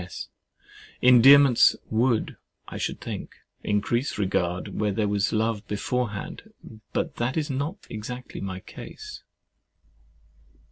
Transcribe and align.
S. 0.01 0.29
Endearments 1.03 1.75
would, 1.91 2.35
I 2.67 2.79
should 2.79 2.99
think, 2.99 3.35
increase 3.63 4.17
regard, 4.17 4.69
where 4.79 4.91
there 4.91 5.07
was 5.07 5.31
love 5.31 5.67
beforehand; 5.67 6.51
but 6.91 7.17
that 7.17 7.37
is 7.37 7.51
not 7.51 7.85
exactly 7.87 8.41
my 8.41 8.61
case. 8.61 9.21